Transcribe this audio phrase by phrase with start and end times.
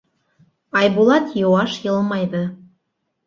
[0.79, 2.43] Айбулат йыуаш йылмайҙы.